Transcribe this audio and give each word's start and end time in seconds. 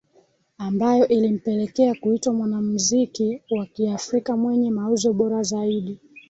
Ambayo 0.57 1.07
ilimpelekea 1.07 1.95
kuitwa 1.95 2.33
Mwanamziki 2.33 3.41
wa 3.49 3.65
Kiafrika 3.65 4.37
mwenye 4.37 4.71
mauzo 4.71 5.13
bora 5.13 5.43
zaidi 5.43 5.99